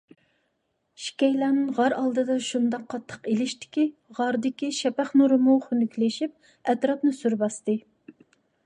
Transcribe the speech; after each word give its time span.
ئىككىيلەن 1.01 1.59
غار 1.79 1.95
ئالدىدا 1.97 2.37
شۇنداق 2.47 2.87
قاتتىق 2.95 3.29
ئېلىشتىكى، 3.33 3.87
غاردىكى 4.21 4.71
شەپەق 4.81 5.13
نۇرىمۇ 5.23 5.61
خۇنۈكلىشىپ، 5.69 6.37
ئەتراپنى 6.49 7.19
سۈر 7.21 7.43
باستى. 7.47 7.81